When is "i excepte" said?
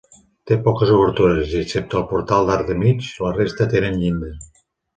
1.53-1.99